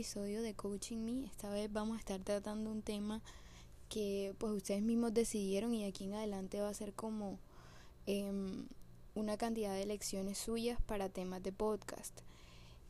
[0.00, 1.26] episodio de Coaching Me.
[1.26, 3.20] Esta vez vamos a estar tratando un tema
[3.90, 7.38] que pues ustedes mismos decidieron y aquí en adelante va a ser como
[8.06, 8.66] em,
[9.14, 12.18] una cantidad de lecciones suyas para temas de podcast.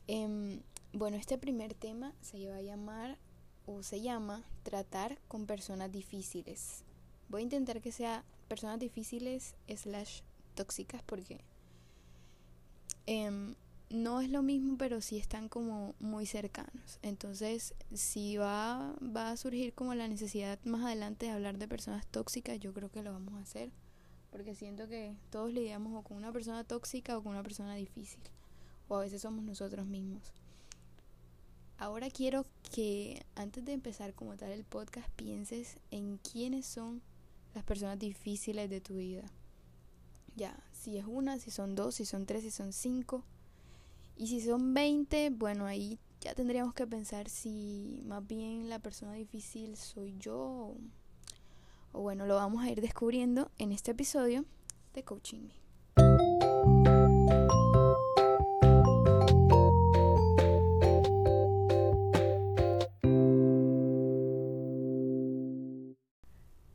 [0.07, 0.61] Em,
[0.93, 3.17] bueno, este primer tema se va a llamar
[3.65, 6.85] o se llama tratar con personas difíciles.
[7.27, 10.21] Voy a intentar que sea personas difíciles slash
[10.55, 11.41] tóxicas porque
[13.05, 13.55] em,
[13.93, 16.99] no es lo mismo, pero sí están como muy cercanos.
[17.01, 22.07] Entonces, si va, va a surgir como la necesidad más adelante de hablar de personas
[22.07, 23.71] tóxicas, yo creo que lo vamos a hacer.
[24.29, 28.21] Porque siento que todos lidiamos o con una persona tóxica o con una persona difícil.
[28.87, 30.33] O a veces somos nosotros mismos.
[31.77, 37.01] Ahora quiero que antes de empezar como tal el podcast pienses en quiénes son
[37.53, 39.23] las personas difíciles de tu vida.
[40.35, 43.25] Ya, si es una, si son dos, si son tres, si son cinco
[44.21, 49.13] y si son 20, bueno, ahí ya tendríamos que pensar si más bien la persona
[49.13, 50.75] difícil soy yo
[51.91, 54.45] o, bueno, lo vamos a ir descubriendo en este episodio
[54.93, 55.55] de Coaching Me.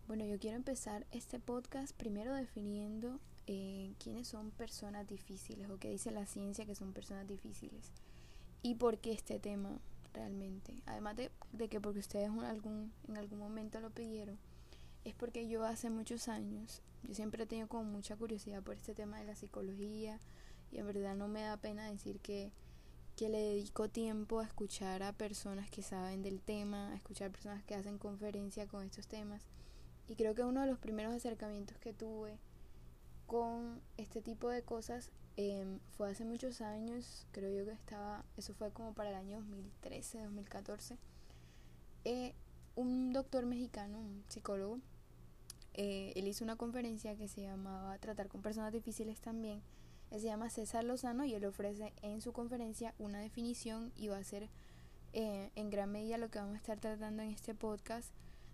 [0.08, 5.90] Bueno, yo quiero empezar este podcast primero definiendo eh, quiénes son personas difíciles o qué
[5.90, 7.92] dice la ciencia que son personas difíciles
[8.62, 9.78] y por qué este tema
[10.12, 10.82] realmente.
[10.86, 11.30] Además de,
[11.68, 14.38] que porque ustedes en algún, en algún momento lo pidieron,
[15.04, 18.94] es porque yo hace muchos años, yo siempre he tenido como mucha curiosidad por este
[18.94, 20.18] tema de la psicología
[20.72, 22.50] y en verdad no me da pena decir que,
[23.14, 27.62] que le dedico tiempo a escuchar a personas que saben del tema, a escuchar personas
[27.62, 29.42] que hacen conferencia con estos temas.
[30.08, 32.38] Y creo que uno de los primeros acercamientos que tuve
[33.26, 38.54] con este tipo de cosas em, fue hace muchos años, creo yo que estaba, eso
[38.54, 40.96] fue como para el año 2013, 2014.
[42.04, 42.34] Eh,
[42.76, 44.80] un doctor mexicano, un psicólogo,
[45.74, 49.60] eh, él hizo una conferencia que se llamaba Tratar con personas difíciles también.
[50.10, 54.18] Él se llama César Lozano y él ofrece en su conferencia una definición y va
[54.18, 54.48] a ser
[55.12, 58.10] eh, en gran medida lo que vamos a estar tratando en este podcast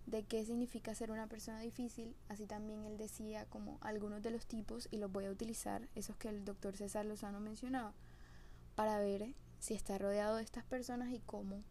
[0.06, 4.46] de qué significa ser una persona difícil, así también él decía como algunos de los
[4.46, 7.94] tipos y los voy a utilizar, esos que el doctor César Lozano mencionaba,
[8.74, 11.62] para ver si está rodeado de estas personas y cómo,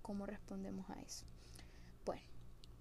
[0.00, 1.24] cómo respondemos a eso.
[2.04, 2.22] Bueno,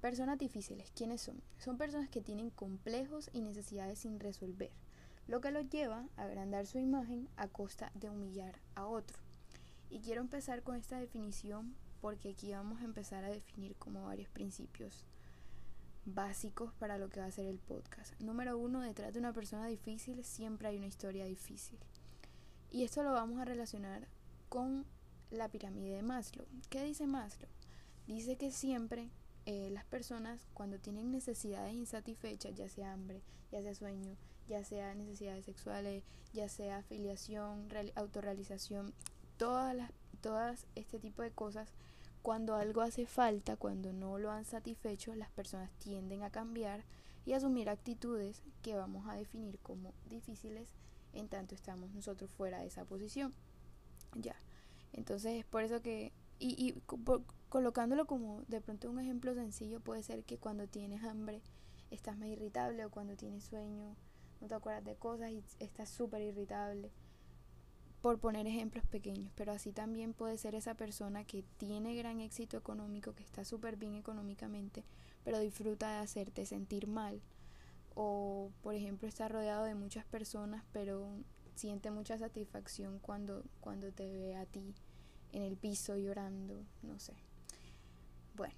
[0.01, 1.41] personas difíciles, ¿quiénes son?
[1.57, 4.71] Son personas que tienen complejos y necesidades sin resolver,
[5.27, 9.17] lo que los lleva a agrandar su imagen a costa de humillar a otro.
[9.89, 14.29] Y quiero empezar con esta definición porque aquí vamos a empezar a definir como varios
[14.29, 15.05] principios
[16.05, 18.19] básicos para lo que va a ser el podcast.
[18.19, 21.77] Número uno, detrás de una persona difícil siempre hay una historia difícil.
[22.71, 24.07] Y esto lo vamos a relacionar
[24.49, 24.85] con
[25.29, 26.45] la pirámide de Maslow.
[26.69, 27.49] ¿Qué dice Maslow?
[28.07, 29.09] Dice que siempre
[29.45, 34.17] eh, las personas cuando tienen necesidades insatisfechas, ya sea hambre, ya sea sueño,
[34.47, 36.03] ya sea necesidades sexuales,
[36.33, 38.93] ya sea afiliación, autorrealización,
[39.37, 41.73] todas las todas este tipo de cosas
[42.21, 46.83] cuando algo hace falta, cuando no lo han satisfecho, las personas tienden a cambiar
[47.25, 50.69] y asumir actitudes que vamos a definir como difíciles
[51.13, 53.33] en tanto estamos nosotros fuera de esa posición.
[54.15, 54.35] Ya.
[54.93, 56.81] Entonces es por eso que, y, y
[57.49, 61.41] colocándolo como de pronto un ejemplo sencillo, puede ser que cuando tienes hambre
[61.89, 63.95] estás más irritable o cuando tienes sueño
[64.39, 66.91] no te acuerdas de cosas y estás súper irritable
[68.01, 72.57] por poner ejemplos pequeños, pero así también puede ser esa persona que tiene gran éxito
[72.57, 74.83] económico, que está súper bien económicamente,
[75.23, 77.21] pero disfruta de hacerte sentir mal.
[77.93, 81.07] O, por ejemplo, está rodeado de muchas personas, pero
[81.55, 84.73] siente mucha satisfacción cuando, cuando te ve a ti
[85.31, 87.13] en el piso llorando, no sé.
[88.33, 88.55] Bueno,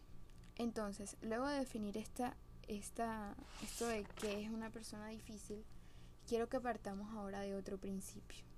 [0.55, 2.37] entonces, luego de definir esta,
[2.69, 5.65] esta, esto de qué es una persona difícil,
[6.27, 8.52] quiero que partamos ahora de otro principio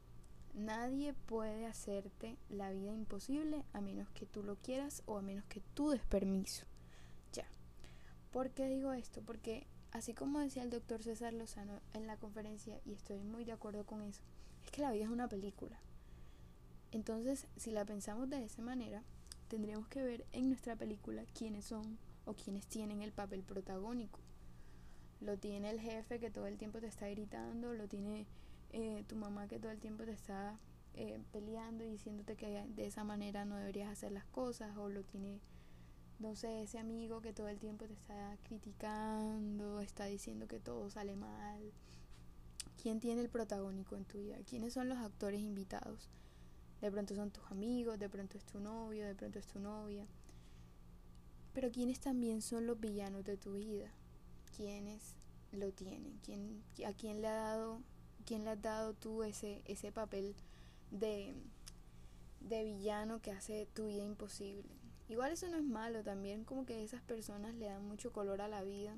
[0.56, 5.44] Nadie puede hacerte la vida imposible a menos que tú lo quieras o a menos
[5.46, 6.66] que tú des permiso.
[7.34, 7.46] Ya.
[8.31, 9.22] ¿Por qué digo esto?
[9.22, 13.52] Porque así como decía el doctor César Lozano en la conferencia, y estoy muy de
[13.52, 14.22] acuerdo con eso,
[14.63, 15.78] es que la vida es una película.
[16.94, 19.04] Entonces, si la pensamos de esa manera,
[19.50, 24.22] tendríamos que ver en nuestra película quiénes son o quiénes tienen el papel protagónico.
[25.19, 28.25] Lo tiene el jefe que todo el tiempo te está gritando, lo tiene
[28.75, 30.60] eh, tu mamá que todo el tiempo te está
[30.94, 35.04] eh, peleando y diciéndote que de esa manera no deberías hacer las cosas o lo
[35.04, 35.39] tiene
[36.19, 40.89] no sé, ese amigo que todo el tiempo te está criticando, está diciendo que todo
[40.89, 41.74] sale mal.
[42.81, 44.38] ¿Quién tiene el protagónico en tu vida?
[44.48, 46.10] ¿Quiénes son los actores invitados?
[46.81, 50.06] de pronto son tus amigos, de pronto es tu novio, de pronto es tu novia.
[51.54, 53.89] Pero ¿quiénes también son los villanos de tu vida?
[54.56, 55.16] ¿Quiénes
[55.51, 56.19] lo tienen?
[56.24, 57.81] ¿Quién, ¿A quién le ha dado,
[58.25, 60.36] quién le has dado tú ese, ese papel
[60.92, 61.33] de,
[62.42, 64.69] de villano que hace tu vida imposible?
[65.07, 68.48] Igual eso no es malo, también como que esas personas le dan mucho color a
[68.48, 68.98] la vida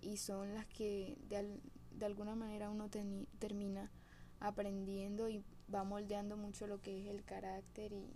[0.00, 1.58] y son las que de,
[1.98, 2.88] de alguna manera uno
[3.38, 3.90] termina
[4.40, 8.10] aprendiendo y va moldeando mucho lo que es el carácter y,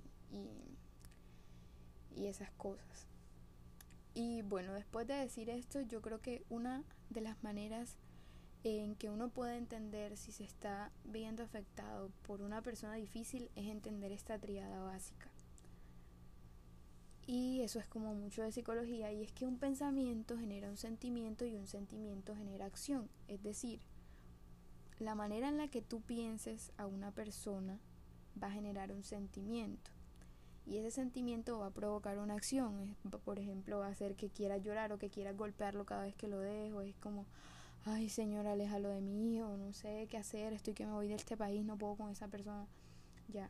[2.17, 3.07] y, esas cosas.
[4.15, 7.97] Y bueno, después de decir esto, yo creo que una de las maneras
[8.67, 13.67] en que uno puede entender si se está viendo afectado por una persona difícil es
[13.69, 15.31] entender esta triada básica.
[17.29, 21.45] Y eso es como mucho de psicología, y es que un pensamiento genera un sentimiento
[21.45, 23.09] y un sentimiento genera acción.
[23.29, 23.81] Es decir,
[24.99, 27.79] la manera en la que tú pienses a una persona
[28.41, 29.91] va a generar un sentimiento.
[30.67, 32.97] Y ese sentimiento va a provocar una acción.
[33.25, 36.27] Por ejemplo, va a hacer que quiera llorar o que quiera golpearlo cada vez que
[36.27, 36.81] lo dejo.
[36.81, 37.27] Es como,
[37.87, 41.15] ay señor, aléjalo de mí, o no sé qué hacer, estoy que me voy de
[41.15, 42.67] este país, no puedo con esa persona.
[43.29, 43.49] Ya.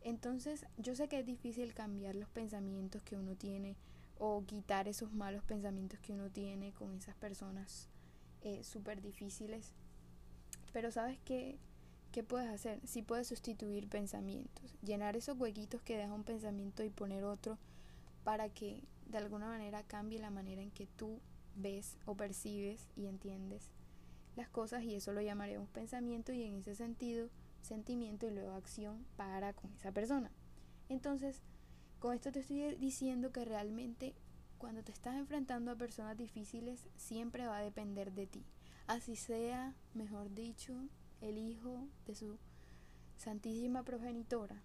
[0.00, 3.76] Entonces, yo sé que es difícil cambiar los pensamientos que uno tiene
[4.18, 7.88] o quitar esos malos pensamientos que uno tiene con esas personas
[8.42, 9.72] eh, súper difíciles.
[10.72, 11.58] Pero sabes qué,
[12.10, 12.80] qué puedes hacer?
[12.80, 17.58] Si sí puedes sustituir pensamientos, llenar esos huequitos que deja un pensamiento y poner otro
[18.24, 21.20] para que de alguna manera cambie la manera en que tú
[21.56, 23.70] ves o percibes y entiendes
[24.36, 27.28] las cosas y eso lo llamaremos pensamiento y en ese sentido
[27.62, 30.30] sentimiento y luego acción para con esa persona.
[30.88, 31.40] Entonces,
[31.98, 34.14] con esto te estoy diciendo que realmente
[34.58, 38.44] cuando te estás enfrentando a personas difíciles siempre va a depender de ti.
[38.86, 40.74] Así sea, mejor dicho,
[41.20, 42.38] el hijo de su
[43.16, 44.62] santísima progenitora,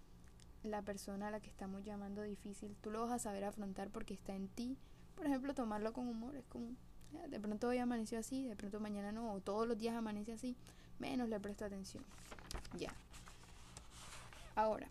[0.64, 4.14] la persona a la que estamos llamando difícil, tú lo vas a saber afrontar porque
[4.14, 4.78] está en ti.
[5.20, 6.70] Por ejemplo, tomarlo con humor, es como,
[7.28, 10.56] de pronto hoy amaneció así, de pronto mañana no, o todos los días amanece así,
[10.98, 12.06] menos le presto atención.
[12.78, 12.94] Ya.
[14.56, 14.88] Ahora,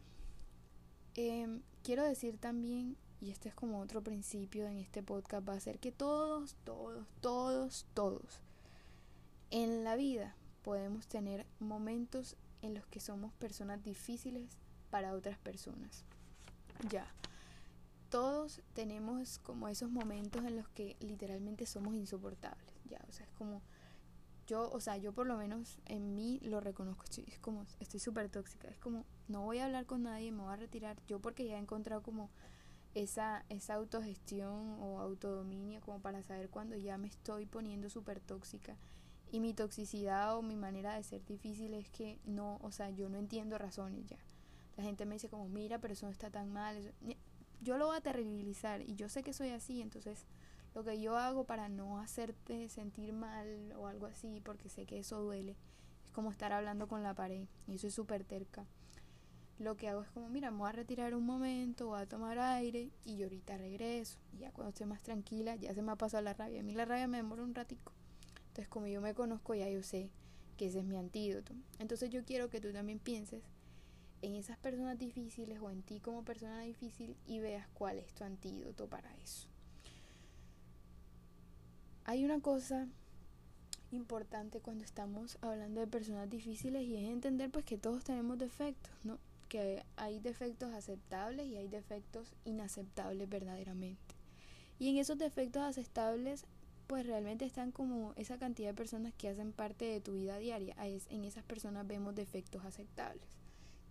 [1.15, 5.61] em, quiero decir también, y este es como otro principio en este podcast, va a
[5.61, 8.43] ser que todos, todos, todos, todos
[9.51, 14.59] en la vida podemos tener momentos en los que somos personas difíciles
[14.91, 16.05] para otras personas.
[16.91, 17.07] Ya.
[18.11, 22.75] Todos tenemos como esos momentos en los que literalmente somos insoportables.
[22.89, 23.63] Ya, o sea, es como
[24.47, 28.31] yo, o sea, yo por lo menos en mí lo reconozco, es como, estoy súper
[28.31, 31.47] tóxica, es como, no voy a hablar con nadie, me voy a retirar, yo porque
[31.47, 32.31] ya he encontrado como
[32.95, 38.79] esa, esa autogestión o autodominio como para saber cuando ya me estoy poniendo súper tóxica
[39.31, 43.09] y mi toxicidad o mi manera de ser difícil es que no, o sea, yo
[43.09, 44.19] no entiendo razones ya.
[44.77, 46.95] La gente me dice como, mira, pero eso no está tan mal.
[47.61, 50.27] Yo lo voy a terribilizar y yo sé que soy así, entonces
[50.75, 54.99] lo que yo hago para no hacerte sentir mal o algo así, porque sé que
[54.99, 55.57] eso duele,
[56.05, 58.65] es como estar hablando con la pared y es súper terca.
[59.59, 62.39] Lo que hago es como, mira, me voy a retirar un momento, voy a tomar
[62.39, 64.17] aire y yo ahorita regreso.
[64.33, 66.61] Y ya cuando esté más tranquila, ya se me ha pasado la rabia.
[66.61, 67.93] A mí la rabia me demora un ratico.
[68.51, 70.11] Entonces, como yo me conozco, ya yo sé
[70.57, 71.55] que ese es mi antídoto.
[71.81, 73.43] Entonces, yo quiero que tú también pienses
[74.23, 78.25] en esas personas difíciles o en ti como persona difícil y veas cuál es tu
[78.25, 79.49] antídoto para eso.
[82.05, 82.89] Hay una cosa
[83.91, 88.93] importante cuando estamos hablando de personas difíciles y es entender pues que todos tenemos defectos,
[89.05, 89.19] ¿no?
[89.49, 94.15] Que hay defectos aceptables y hay defectos inaceptables verdaderamente.
[94.79, 96.45] Y en esos defectos aceptables
[96.87, 100.75] pues realmente están como esa cantidad de personas que hacen parte de tu vida diaria.
[101.11, 103.38] En esas personas vemos defectos aceptables.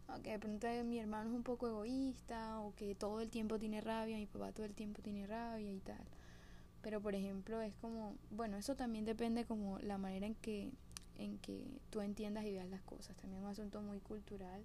[0.08, 3.82] Aunque de pronto mi hermano es un poco egoísta o que todo el tiempo tiene
[3.82, 6.04] rabia, mi papá todo el tiempo tiene rabia y tal.
[6.82, 10.72] Pero por ejemplo es como, bueno, eso también depende como la manera en que,
[11.18, 13.18] en que tú entiendas y veas las cosas.
[13.18, 14.64] También es un asunto muy cultural.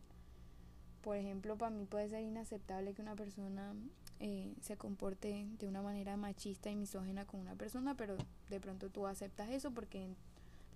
[1.03, 3.75] Por ejemplo, para mí puede ser inaceptable que una persona
[4.21, 8.17] eh, se comporte de una manera machista y misógena con una persona, pero
[8.49, 10.15] de pronto tú aceptas eso porque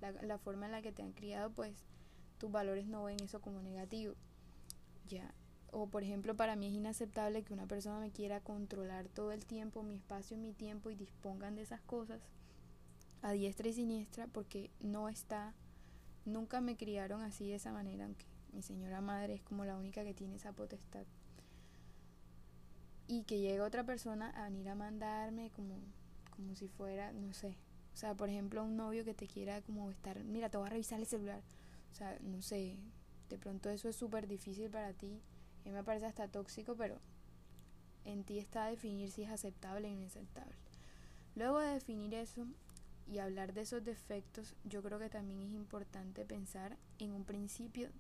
[0.00, 1.84] la, la forma en la que te han criado, pues
[2.38, 4.14] tus valores no ven eso como negativo.
[5.08, 5.32] Ya,
[5.70, 9.44] o por ejemplo, para mí es inaceptable que una persona me quiera controlar todo el
[9.44, 12.20] tiempo, mi espacio, mi tiempo y dispongan de esas cosas
[13.22, 15.54] a diestra y siniestra porque no está,
[16.24, 20.04] nunca me criaron así de esa manera, aunque mi señora madre es como la única
[20.04, 21.04] que tiene esa potestad.
[23.08, 25.78] Y que llegue otra persona a venir a mandarme como,
[26.34, 27.56] como si fuera, no sé,
[27.96, 30.70] o sea, por ejemplo, un novio que te quiera como estar, mira, te voy a
[30.70, 31.40] revisar el celular.
[31.92, 32.76] O sea, no sé,
[33.28, 35.20] de pronto eso es súper difícil para ti
[35.64, 37.00] A mí me parece hasta tóxico, pero
[38.04, 40.54] en ti está definir si es aceptable o inaceptable.
[41.34, 42.46] Luego de definir eso
[43.06, 47.90] y hablar de esos defectos, yo creo que también es importante pensar en un principio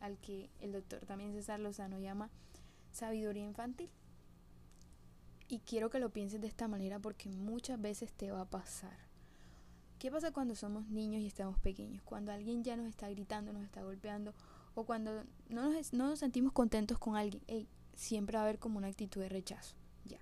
[0.00, 2.30] al que el doctor también César Lozano llama
[2.90, 3.90] sabiduría infantil.
[5.48, 8.96] Y quiero que lo pienses de esta manera porque muchas veces te va a pasar.
[9.98, 12.02] ¿Qué pasa cuando somos niños y estamos pequeños?
[12.02, 14.32] Cuando alguien ya nos está gritando, nos está golpeando
[14.80, 17.42] o cuando no nos, no nos sentimos contentos con alguien.
[17.94, 19.76] Siempre va a haber como una actitud de rechazo.
[20.04, 20.18] Ya.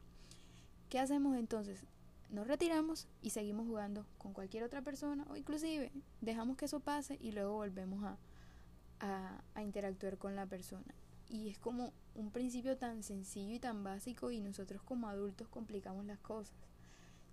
[0.88, 1.85] ¿Qué hacemos entonces?
[2.31, 7.17] Nos retiramos y seguimos jugando con cualquier otra persona o inclusive dejamos que eso pase
[7.21, 8.05] y luego volvemos
[9.00, 10.95] a interactuar con la persona.
[11.31, 16.05] Y es como un principio tan sencillo y tan básico y nosotros como adultos complicamos
[16.05, 16.57] las cosas.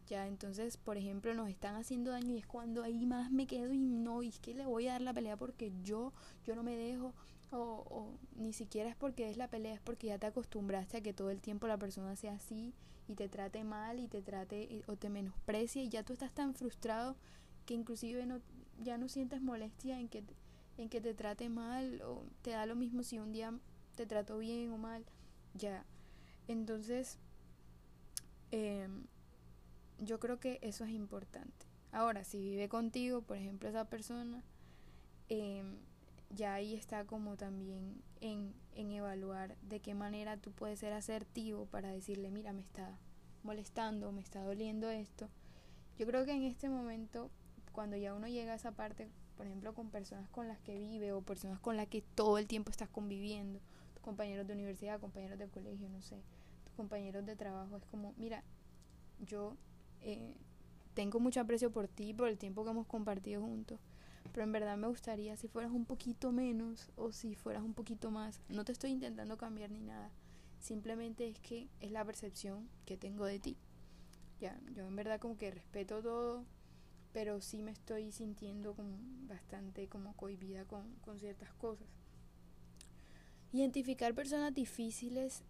[0.08, 3.74] Ya, entonces, por ejemplo, nos están haciendo daño y es cuando ahí más me quedo
[3.74, 6.14] y no, es que le voy a dar la pelea porque yo,
[6.46, 7.14] yo no me dejo,
[7.52, 11.14] o, ni siquiera es porque es la pelea, es porque ya te acostumbraste a que
[11.14, 12.74] todo el tiempo la persona sea así
[13.08, 16.54] y te trate mal y te trate o te menosprecie y ya tú estás tan
[16.54, 17.16] frustrado
[17.66, 18.42] que inclusive no,
[18.84, 20.24] ya no sientes molestia en que,
[20.78, 23.54] en que te trate mal o te da lo mismo si un día
[23.96, 25.06] te trató bien o mal,
[25.54, 25.86] ya.
[26.48, 27.18] Entonces,
[28.52, 28.88] eh,
[30.00, 31.66] yo creo que eso es importante.
[31.92, 34.44] Ahora, si vive contigo, por ejemplo, esa persona,
[35.30, 35.64] eh,
[36.30, 41.66] ya ahí está como también en, en evaluar de qué manera tú puedes ser asertivo
[41.66, 42.98] para decirle, mira, me está
[43.44, 45.30] molestando, me está doliendo esto.
[45.98, 47.32] Yo creo que en este momento,
[47.72, 51.14] cuando ya uno llega a esa parte, por ejemplo, con personas con las que vive
[51.14, 53.60] o personas con las que todo el tiempo estás conviviendo,
[53.94, 56.22] tus compañeros de universidad, compañeros de colegio, no sé,
[56.66, 58.44] tus compañeros de trabajo, es como, mira,
[59.20, 59.56] yo
[60.06, 60.38] eh,
[60.94, 63.80] tengo mucho aprecio por ti, por el tiempo que hemos compartido juntos,
[64.32, 68.12] pero en verdad me gustaría si fueras un poquito menos o si fueras un poquito
[68.12, 68.40] más.
[68.48, 70.12] No te estoy intentando cambiar ni nada,
[70.60, 73.58] simplemente es que es la percepción que tengo de ti.
[74.40, 76.46] Ya, yo en verdad como que respeto todo,
[77.12, 78.98] pero sí me estoy sintiendo como
[79.28, 81.88] bastante como cohibida con, con ciertas cosas.
[83.52, 85.42] Identificar personas difíciles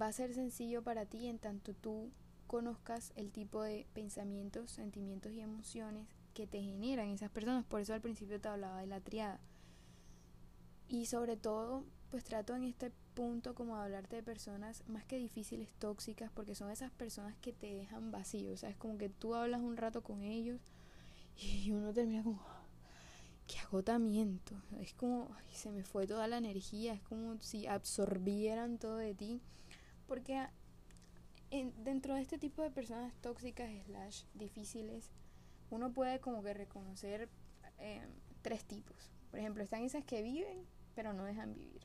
[0.00, 2.10] va a ser sencillo para ti en tanto tú
[2.52, 7.64] conozcas el tipo de pensamientos, sentimientos y emociones que te generan esas personas.
[7.64, 9.40] Por eso al principio te hablaba de la triada.
[10.86, 15.16] Y sobre todo, pues trato en este punto como de hablarte de personas más que
[15.16, 18.52] difíciles, tóxicas, porque son esas personas que te dejan vacío.
[18.52, 20.60] O sea, es como que tú hablas un rato con ellos
[21.38, 22.42] y uno termina como,
[23.46, 24.54] qué agotamiento.
[24.78, 29.40] Es como, se me fue toda la energía, es como si absorbieran todo de ti.
[30.06, 30.46] Porque
[31.84, 35.10] dentro de este tipo de personas tóxicas slash difíciles,
[35.70, 37.28] uno puede como que reconocer
[37.78, 38.06] eh,
[38.42, 39.10] tres tipos.
[39.30, 41.82] Por ejemplo, están esas que viven, pero no dejan vivir.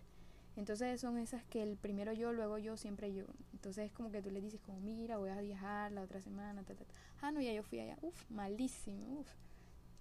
[0.55, 3.25] Entonces son esas que el primero yo, luego yo, siempre yo.
[3.53, 6.63] Entonces es como que tú le dices como, mira, voy a viajar la otra semana,
[6.63, 6.83] ta, ta,
[7.21, 7.97] Ah, no, ya yo fui allá.
[8.01, 9.27] Uf, malísimo, uf.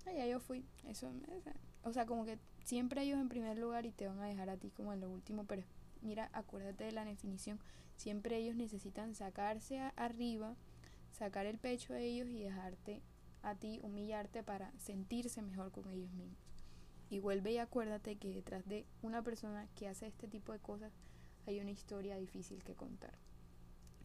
[0.07, 0.65] Ah, ya yo fui.
[0.89, 1.13] Eso,
[1.83, 4.57] o sea, como que siempre ellos en primer lugar y te van a dejar a
[4.57, 5.63] ti como en lo último, pero
[6.03, 7.59] mira, acuérdate de la definición
[7.97, 10.55] Siempre ellos necesitan sacarse arriba,
[11.13, 13.03] sacar el pecho a ellos y dejarte
[13.43, 16.39] a ti humillarte para sentirse mejor con ellos mismos.
[17.09, 20.93] Y vuelve y acuérdate que detrás de una persona que hace este tipo de cosas
[21.47, 23.17] hay una historia difícil que contar.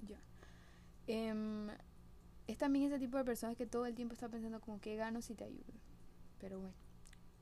[0.07, 0.21] Ya.
[1.07, 1.67] Em,
[2.47, 5.21] es también ese tipo de personas que todo el tiempo está pensando como que gano
[5.21, 5.73] si te ayudo.
[6.39, 6.75] Pero bueno.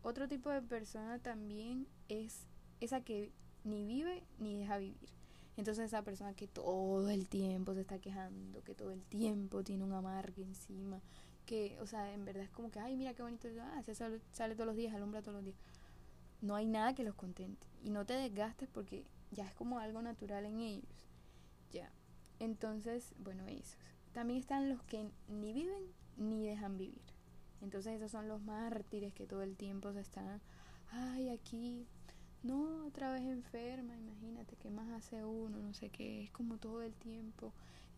[0.02, 2.48] Otro tipo de persona también es
[2.80, 3.34] esa que
[3.70, 5.10] ni vive ni deja vivir.
[5.58, 9.84] Entonces esa persona que todo el tiempo se está quejando, que todo el tiempo tiene
[9.84, 11.02] un amargue encima,
[11.46, 14.56] que, o sea, en verdad es como que, ay, mira qué bonito, ah, se sale,
[14.56, 15.58] todos los días, alumbra todos los días.
[16.42, 17.68] No hay nada que los contente.
[17.84, 21.08] Y no te desgastes porque ya es como algo natural en ellos.
[21.72, 21.92] Ya.
[22.40, 23.78] Entonces, bueno, esos.
[24.14, 25.84] También están los que ni viven
[26.16, 27.02] ni dejan vivir.
[27.62, 30.40] Entonces esos son los mártires que todo el tiempo se están,
[30.92, 31.86] ay, aquí
[32.44, 35.58] no, otra vez enferma, imagínate, ¿qué más hace uno?
[35.60, 37.52] No sé qué, es como todo el tiempo.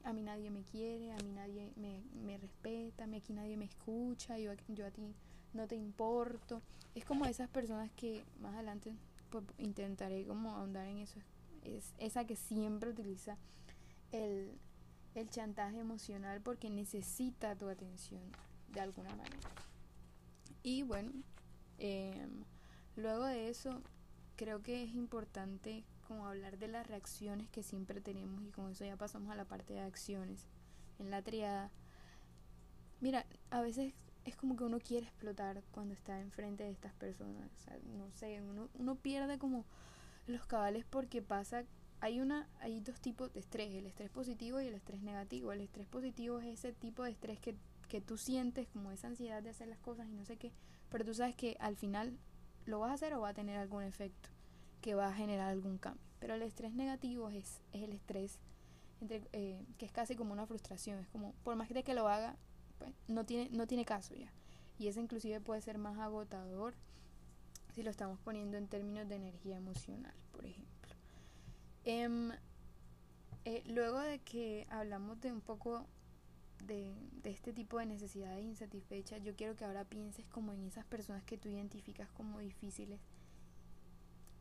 [0.03, 4.39] A mí nadie me quiere, a mí nadie me, me respeta, aquí nadie me escucha,
[4.39, 5.13] yo, yo a ti
[5.53, 6.61] no te importo.
[6.95, 8.95] Es como esas personas que más adelante
[9.29, 11.19] pues, intentaré como ahondar en eso.
[11.63, 13.37] Es esa que siempre utiliza
[14.11, 14.57] el,
[15.13, 18.23] el chantaje emocional porque necesita tu atención
[18.69, 19.37] de alguna manera.
[20.63, 21.11] Y bueno,
[21.77, 22.27] eh,
[22.95, 23.81] luego de eso
[24.41, 28.83] creo que es importante como hablar de las reacciones que siempre tenemos y con eso
[28.83, 30.47] ya pasamos a la parte de acciones.
[30.97, 31.69] En la triada,
[33.01, 33.93] mira, a veces
[34.25, 37.51] es como que uno quiere explotar cuando está enfrente de estas personas.
[37.53, 39.63] O sea, no sé, uno, uno pierde como
[40.25, 41.63] los cabales porque pasa
[41.99, 45.51] hay una hay dos tipos de estrés, el estrés positivo y el estrés negativo.
[45.51, 47.53] El estrés positivo es ese tipo de estrés que,
[47.89, 50.51] que tú sientes como esa ansiedad de hacer las cosas y no sé qué,
[50.89, 52.17] pero tú sabes que al final
[52.65, 54.29] lo vas a hacer o va a tener algún efecto
[54.81, 56.03] que va a generar algún cambio.
[56.19, 58.39] Pero el estrés negativo es, es el estrés
[59.09, 62.35] eh, que es casi como una frustración, es como por más que lo haga,
[62.77, 64.31] pues, no tiene no tiene caso ya.
[64.77, 66.75] Y ese inclusive puede ser más agotador
[67.73, 70.95] si lo estamos poniendo en términos de energía emocional, por ejemplo.
[71.83, 72.31] Em,
[73.45, 75.87] eh, luego de que hablamos de un poco
[76.67, 81.23] de, este tipo de necesidades insatisfechas, yo quiero que ahora pienses como en esas personas
[81.23, 82.99] que tú identificas como difíciles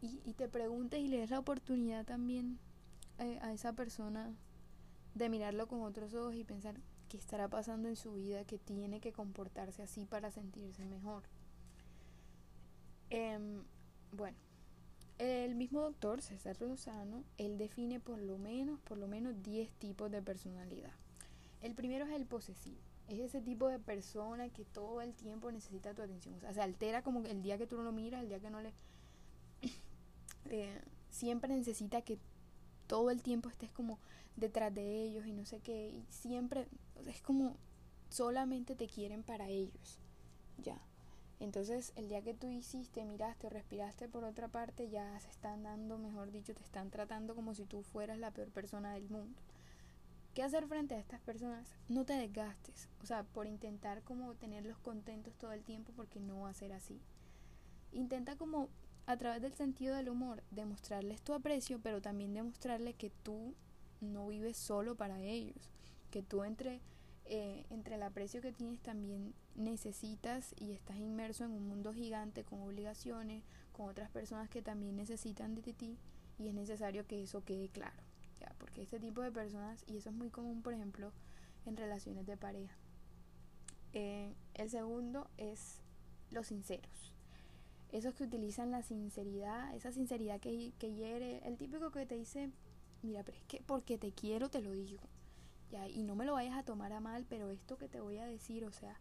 [0.02, 2.58] y, te preguntes y le des la oportunidad también
[3.18, 4.32] eh, a esa persona
[5.14, 9.00] de mirarlo con otros ojos y pensar qué estará pasando en su vida que tiene
[9.00, 11.24] que comportarse así para sentirse mejor.
[13.10, 13.62] Em,
[14.12, 14.38] bueno,
[15.18, 20.10] el mismo doctor César Lozano, él define por lo menos, por lo menos 10 tipos
[20.10, 20.92] de personalidad.
[21.62, 22.80] El primero es el posesivo.
[23.08, 26.34] Es ese tipo de persona que todo el tiempo necesita tu atención.
[26.36, 28.50] O sea, se altera como el día que tú no lo miras, el día que
[28.50, 28.72] no le...
[30.52, 32.18] Eh, siempre necesita que
[32.86, 33.98] todo el tiempo estés como
[34.36, 35.90] detrás de ellos y no sé qué.
[35.90, 36.66] Y siempre
[37.06, 37.56] es como
[38.08, 39.98] solamente te quieren para ellos.
[40.58, 40.80] Ya.
[41.40, 45.62] Entonces, el día que tú hiciste, miraste o respiraste por otra parte, ya se están
[45.62, 49.40] dando, mejor dicho, te están tratando como si tú fueras la peor persona del mundo.
[50.34, 51.74] ¿Qué hacer frente a estas personas?
[51.88, 56.42] No te desgastes, o sea, por intentar como tenerlos contentos todo el tiempo porque no
[56.42, 57.00] va a ser así.
[57.90, 58.68] Intenta como
[59.06, 63.56] a través del sentido del humor demostrarles tu aprecio, pero también demostrarles que tú
[64.00, 65.72] no vives solo para ellos,
[66.12, 66.80] que tú entre,
[67.24, 72.44] eh, entre el aprecio que tienes también necesitas y estás inmerso en un mundo gigante
[72.44, 75.98] con obligaciones, con otras personas que también necesitan de ti
[76.38, 78.02] y es necesario que eso quede claro,
[78.58, 81.12] porque este tipo de personas, y eso es muy común por ejemplo
[81.66, 82.74] en relaciones de pareja.
[83.92, 85.80] Eh, el segundo es
[86.30, 87.14] los sinceros.
[87.92, 92.50] Esos que utilizan la sinceridad, esa sinceridad que, que hiere, el típico que te dice,
[93.02, 95.02] mira, pero es que porque te quiero te lo digo.
[95.70, 98.18] Ya, y no me lo vayas a tomar a mal, pero esto que te voy
[98.18, 98.98] a decir, o sea,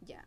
[0.00, 0.26] ya.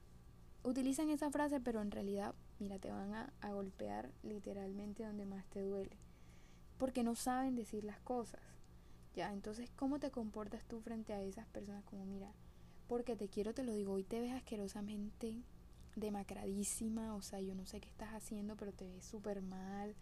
[0.63, 5.45] Utilizan esa frase, pero en realidad, mira, te van a, a golpear literalmente donde más
[5.45, 5.95] te duele.
[6.77, 8.41] Porque no saben decir las cosas.
[9.15, 11.83] Ya, entonces, ¿cómo te comportas tú frente a esas personas?
[11.85, 12.31] Como, mira,
[12.87, 15.41] porque te quiero, te lo digo, hoy te ves asquerosamente
[15.95, 19.95] demacradísima, o sea, yo no sé qué estás haciendo, pero te ves súper mal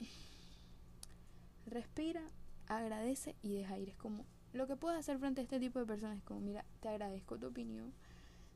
[1.66, 2.22] respira,
[2.68, 3.90] agradece y deja ir.
[3.90, 6.18] Es como lo que puedes hacer frente a este tipo de personas.
[6.18, 7.92] Es como, mira, te agradezco tu opinión.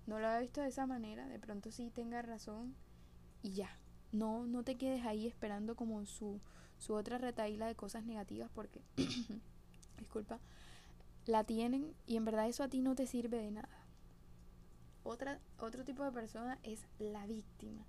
[0.06, 1.26] No lo había visto de esa manera.
[1.28, 2.74] De pronto sí tenga razón.
[3.42, 3.70] Y ya.
[4.12, 6.40] No, no te quedes ahí esperando como su,
[6.80, 8.82] su otra retaíla de cosas negativas porque,
[9.98, 10.40] disculpa,
[11.26, 13.84] la tienen y en verdad eso a ti no te sirve de nada.
[15.04, 17.86] Otra, otro tipo de persona es la víctima.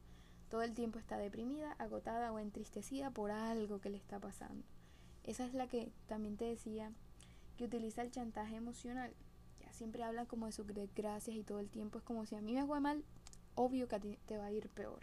[0.50, 4.64] Todo el tiempo está deprimida, agotada o entristecida por algo que le está pasando.
[5.24, 6.92] Esa es la que también te decía
[7.58, 9.14] que utiliza el chantaje emocional.
[9.62, 12.42] Ya siempre habla como de sus desgracias y todo el tiempo es como si a
[12.42, 13.04] mí me fue mal,
[13.56, 15.00] obvio que a ti te va a ir peor.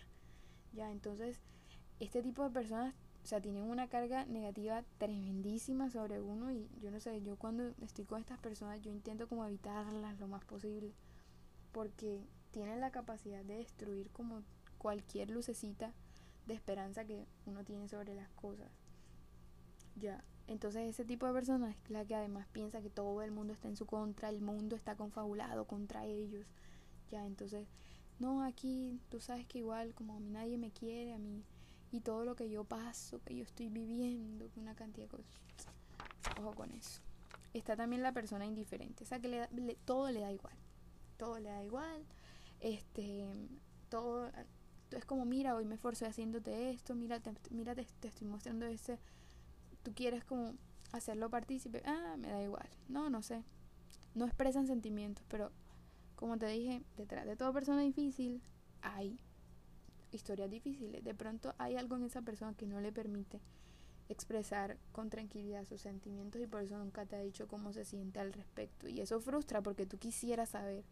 [0.74, 1.40] Ya, entonces,
[2.01, 6.90] este tipo de personas, o sea, tienen una carga negativa tremendísima sobre uno y yo
[6.90, 10.94] no sé, yo cuando estoy con estas personas yo intento como evitarlas lo más posible
[11.72, 14.42] porque tienen la capacidad de destruir como
[14.78, 15.92] cualquier lucecita
[16.46, 18.70] de esperanza que uno tiene sobre las cosas.
[19.96, 20.24] Ya.
[20.46, 23.68] Entonces ese tipo de persona es la que además piensa que todo el mundo está
[23.68, 26.46] en su contra, el mundo está confabulado contra ellos.
[27.11, 27.68] Ya, entonces,
[28.18, 31.44] no, aquí tú sabes que igual como a mí nadie me quiere, a mí
[31.90, 35.40] y todo lo que yo paso, que yo estoy viviendo, una cantidad de cosas.
[36.38, 37.01] Ojo con eso.
[37.55, 40.57] Está también la persona indiferente, o sea que le, todo le da igual.
[41.16, 42.05] Todo le da igual.
[42.61, 43.27] Este,
[43.88, 44.31] todo
[44.90, 48.98] es como, mira, hoy me esforcé haciéndote esto, mira, te, mira, te estoy mostrando ese
[49.83, 50.55] tú quieres como
[50.92, 52.68] hacerlo partícipe, ah, me da igual.
[52.88, 53.42] No, no sé.
[54.14, 55.51] No expresan sentimientos, pero
[56.16, 58.42] como te dije, detrás de toda persona difícil
[58.83, 59.18] hay
[60.12, 61.04] historias difíciles.
[61.04, 63.40] De pronto hay algo en esa persona que no le permite
[64.08, 68.20] expresar con tranquilidad sus sentimientos y por eso nunca te ha dicho cómo se siente
[68.20, 68.88] al respecto.
[68.88, 70.84] Y eso frustra porque tú quisieras saber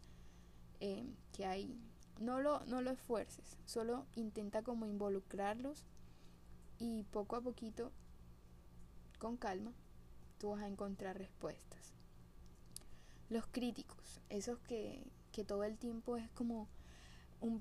[0.81, 1.79] eh, que hay.
[2.21, 5.85] No lo, no lo esfuerces, solo intenta como involucrarlos
[6.79, 7.93] y poco a poquito
[9.19, 9.73] con calma,
[10.39, 11.93] tú vas a encontrar respuestas.
[13.29, 16.69] Los críticos, esos que, que todo el tiempo es como
[17.41, 17.59] un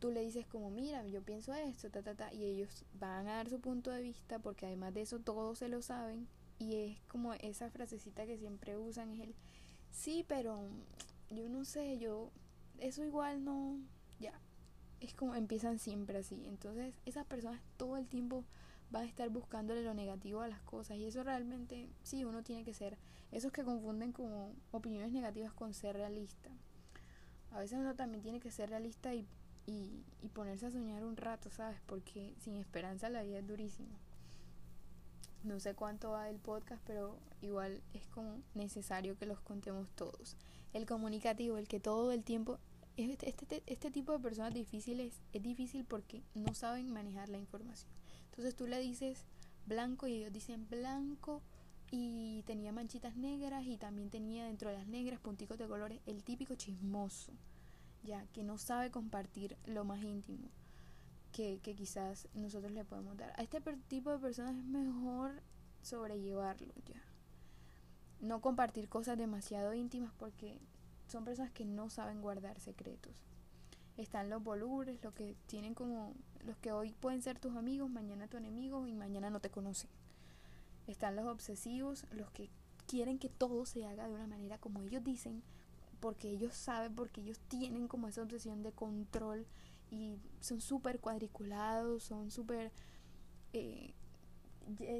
[0.00, 3.36] tú le dices como, mira, yo pienso esto, ta, ta, ta, y ellos van a
[3.36, 6.26] dar su punto de vista porque además de eso todos se lo saben
[6.58, 9.34] y es como esa frasecita que siempre usan, es el,
[9.90, 10.68] sí, pero
[11.30, 12.30] yo no sé, yo,
[12.78, 13.78] eso igual no,
[14.18, 14.32] ya,
[15.00, 18.44] es como empiezan siempre así, entonces esas personas todo el tiempo
[18.90, 22.64] van a estar buscándole lo negativo a las cosas y eso realmente, sí, uno tiene
[22.64, 22.98] que ser,
[23.32, 26.50] esos que confunden como opiniones negativas con ser realista.
[27.50, 29.26] A veces uno también tiene que ser realista y
[29.66, 31.80] y, y ponerse a soñar un rato, ¿sabes?
[31.86, 33.98] Porque sin esperanza la vida es durísima.
[35.42, 40.36] No sé cuánto va el podcast, pero igual es como necesario que los contemos todos.
[40.72, 42.58] El comunicativo, el que todo el tiempo...
[42.96, 47.90] Este, este, este tipo de personas difíciles es difícil porque no saben manejar la información.
[48.30, 49.26] Entonces tú le dices
[49.66, 51.42] blanco y ellos dicen blanco
[51.90, 56.00] y tenía manchitas negras y también tenía dentro de las negras punticos de colores.
[56.06, 57.32] El típico chismoso
[58.02, 60.48] ya que no sabe compartir lo más íntimo
[61.32, 63.32] que, que quizás nosotros le podemos dar.
[63.36, 65.42] A este tipo de personas es mejor
[65.82, 67.02] sobrellevarlo ya.
[68.20, 70.58] No compartir cosas demasiado íntimas porque
[71.06, 73.24] son personas que no saben guardar secretos.
[73.96, 78.28] Están los volúmenes, los que tienen como los que hoy pueden ser tus amigos, mañana
[78.28, 79.90] tu enemigo y mañana no te conocen.
[80.86, 82.50] Están los obsesivos, los que
[82.86, 85.42] quieren que todo se haga de una manera como ellos dicen,
[86.00, 89.46] porque ellos saben, porque ellos tienen como esa obsesión de control
[89.90, 92.72] y son súper cuadriculados, son súper...
[93.52, 93.94] Eh,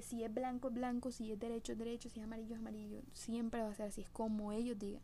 [0.02, 3.02] si es blanco es blanco, si es derecho es derecho, si es amarillo es amarillo,
[3.12, 5.02] siempre va a ser así, es como ellos digan.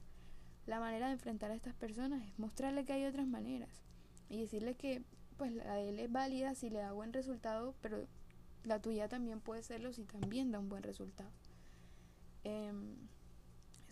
[0.67, 3.83] La manera de enfrentar a estas personas es mostrarle que hay otras maneras
[4.29, 5.03] y decirle que
[5.37, 8.07] pues la de él es válida si le da buen resultado, pero
[8.63, 11.31] la tuya también puede serlo si también da un buen resultado.
[12.45, 12.73] Eh,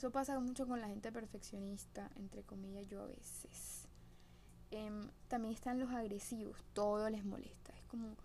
[0.01, 3.87] eso pasa mucho con la gente perfeccionista, entre comillas, yo a veces.
[4.71, 7.75] Em, también están los agresivos, todo les molesta.
[7.77, 8.17] Es como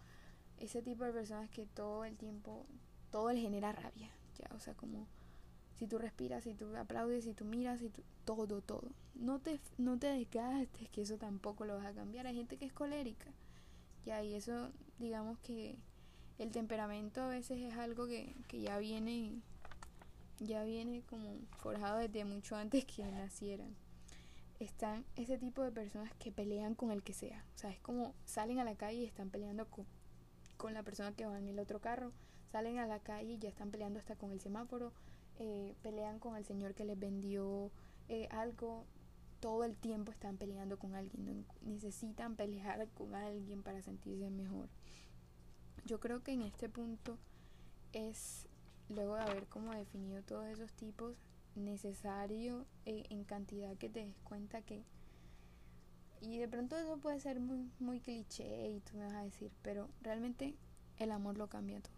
[0.57, 2.65] ese tipo de personas que todo el tiempo,
[3.11, 4.09] todo les genera rabia.
[4.37, 5.05] Ya, o sea, como
[5.73, 8.93] si tú respiras, si tú aplaudes, si tú miras, si tú, todo, todo.
[9.13, 12.25] No te, no te desgastes, que eso tampoco lo vas a cambiar.
[12.25, 13.33] Hay gente que es colérica.
[14.05, 15.75] Ya, y eso, digamos que
[16.37, 19.41] el temperamento a veces es algo que, que ya viene
[20.39, 23.75] ya viene como forjado desde mucho antes que nacieran.
[24.59, 27.45] Están ese tipo de personas que pelean con el que sea.
[27.55, 29.85] O sea, es como salen a la calle y están peleando con,
[30.57, 32.11] con la persona que va en el otro carro.
[32.51, 34.93] Salen a la calle y ya están peleando hasta con el semáforo.
[35.39, 37.71] Eh, pelean con el señor que les vendió
[38.07, 38.85] eh, algo.
[39.41, 41.45] Todo el tiempo están peleando con alguien.
[41.61, 44.69] Necesitan pelear con alguien para sentirse mejor.
[45.85, 47.19] Yo creo que en este punto
[47.91, 48.47] es
[48.89, 51.15] luego de haber como definido todos esos tipos,
[51.55, 54.83] necesario eh, en cantidad que te des cuenta que...
[56.21, 59.51] Y de pronto eso puede ser muy, muy cliché y tú me vas a decir,
[59.61, 60.55] pero realmente
[60.97, 61.93] el amor lo cambia todo.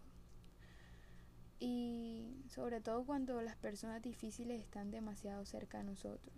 [1.60, 6.34] Y sobre todo cuando las personas difíciles están demasiado cerca de nosotros.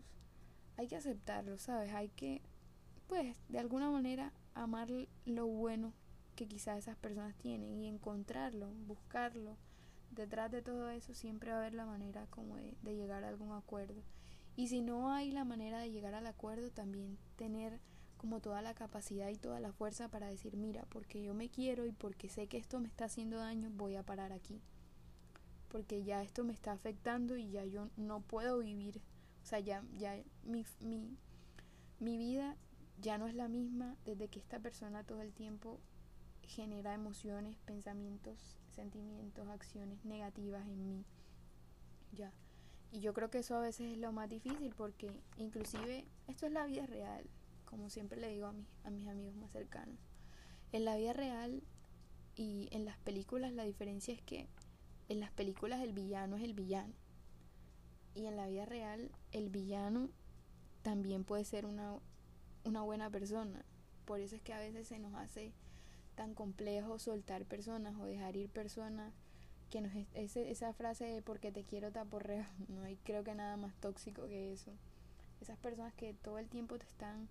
[0.76, 1.92] Hay que aceptarlo, ¿sabes?
[1.92, 2.42] Hay que,
[3.06, 4.88] pues, de alguna manera amar
[5.24, 5.92] lo bueno
[6.36, 9.56] que quizás esas personas tienen y encontrarlo, buscarlo
[10.10, 13.52] detrás de todo eso siempre va a haber la manera como de, llegar a algún
[13.52, 14.02] acuerdo.
[14.56, 17.80] Y si no hay la manera de llegar al acuerdo, también tener
[18.16, 21.86] como toda la capacidad y toda la fuerza para decir, mira, porque yo me quiero
[21.86, 24.60] y porque sé que esto me está haciendo daño, voy a parar aquí.
[25.68, 29.00] Porque ya esto me está afectando y ya yo no puedo vivir.
[29.42, 31.16] O sea, ya, ya mi, mi,
[31.98, 32.56] mi vida
[33.00, 35.80] ya no es la misma desde que esta persona todo el tiempo
[36.42, 41.04] genera emociones, pensamientos, sentimientos, acciones negativas en mí.
[42.12, 42.32] Ya.
[42.92, 46.52] Y yo creo que eso a veces es lo más difícil porque inclusive esto es
[46.52, 47.24] la vida real,
[47.64, 49.96] como siempre le digo a, mis, a mis amigos más cercanos.
[50.72, 51.62] En la vida real
[52.34, 54.48] y en las películas la diferencia es que
[55.08, 56.94] en las películas el villano es el villano.
[58.14, 60.10] Y en la vida real el villano
[60.82, 61.98] también puede ser una,
[62.64, 63.64] una buena persona.
[64.04, 65.52] Por eso es que a veces se nos hace
[66.20, 69.14] tan complejo soltar personas o dejar ir personas
[69.70, 73.56] que nos ese, esa frase de porque te quiero taporreo no hay creo que nada
[73.56, 74.70] más tóxico que eso.
[75.40, 77.26] Esas personas que todo el tiempo te están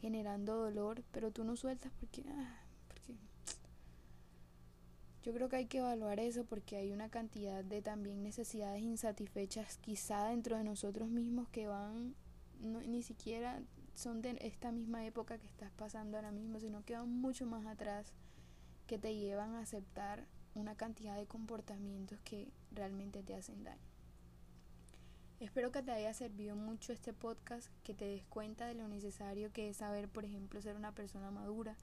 [0.00, 3.14] generando dolor pero tú no sueltas porque ah, porque
[5.22, 9.78] yo creo que hay que evaluar eso porque hay una cantidad de también necesidades insatisfechas
[9.78, 12.16] quizá dentro de nosotros mismos que van
[12.60, 13.62] ni siquiera
[13.94, 17.66] son de esta misma época que estás pasando ahora mismo, sino que van mucho más
[17.66, 18.12] atrás
[18.92, 23.80] que te llevan a aceptar una cantidad de comportamientos que realmente te hacen daño.
[25.40, 29.50] Espero que te haya servido mucho este podcast, que te des cuenta de lo necesario
[29.50, 31.74] que es saber, por ejemplo, ser una persona madura,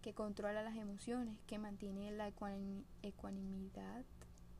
[0.00, 4.06] que controla las emociones, que mantiene la ecuanimidad,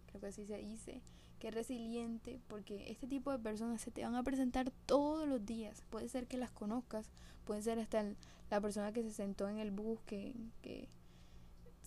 [0.05, 1.01] creo que así se dice,
[1.39, 5.47] que es resiliente, porque este tipo de personas se te van a presentar todos los
[5.47, 5.83] días.
[5.89, 7.09] Puede ser que las conozcas,
[7.47, 8.05] puede ser hasta
[8.51, 10.91] la persona que se sentó en el bus, que, que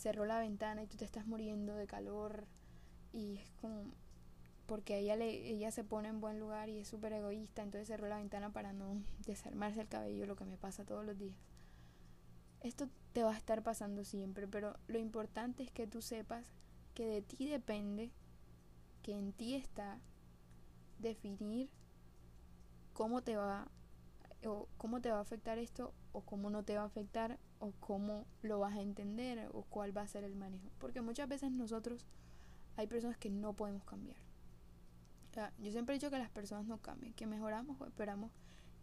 [0.07, 2.47] cerró la ventana y tú te estás muriendo de calor
[3.11, 3.91] y es como
[4.65, 8.07] porque ella le, ella se pone en buen lugar y es súper egoísta, entonces cerró
[8.07, 11.35] la ventana para no desarmarse el cabello, lo que me pasa todos los días.
[12.61, 16.45] Esto te va a estar pasando siempre, pero lo importante es que tú sepas
[16.93, 18.09] que de ti depende,
[19.03, 19.99] que en ti está
[20.99, 21.69] definir
[22.93, 23.67] cómo te va
[24.45, 27.73] o cómo te va a afectar esto o cómo no te va a afectar o
[27.79, 31.51] cómo lo vas a entender o cuál va a ser el manejo, porque muchas veces
[31.51, 32.05] nosotros
[32.75, 34.27] hay personas que no podemos cambiar
[35.59, 38.31] yo siempre he dicho que las personas no cambian, que mejoramos o esperamos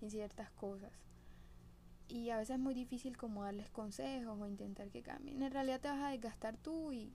[0.00, 0.92] en ciertas cosas.
[2.08, 5.42] Y a veces es muy difícil como darles consejos o intentar que cambien.
[5.42, 7.12] En realidad te vas a desgastar tú y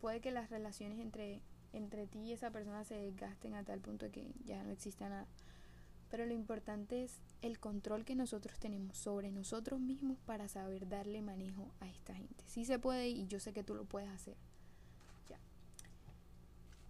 [0.00, 1.42] puede que las relaciones entre,
[1.72, 5.26] entre ti y esa persona se desgasten a tal punto que ya no exista nada.
[6.10, 11.22] Pero lo importante es el control que nosotros tenemos sobre nosotros mismos para saber darle
[11.22, 12.44] manejo a esta gente.
[12.46, 14.36] Sí se puede y yo sé que tú lo puedes hacer.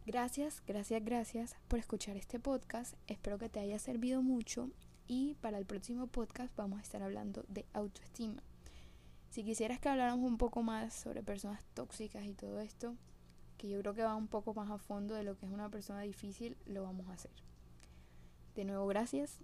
[0.07, 2.95] Gracias, gracias, gracias por escuchar este podcast.
[3.09, 4.71] Espero que te haya servido mucho
[5.09, 8.41] y para el próximo podcast vamos a estar hablando de autoestima.
[9.31, 12.95] Si quisieras que habláramos un poco más sobre personas tóxicas y todo esto,
[13.59, 15.71] que yo creo que va un poco más a fondo de lo que es una
[15.71, 17.46] persona difícil, lo vamos a hacer.
[18.57, 19.41] De nuevo, gracias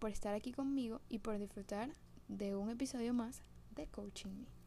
[0.00, 1.92] por estar aquí conmigo y por disfrutar
[2.26, 3.44] de un episodio más
[3.76, 4.59] de Coaching Me.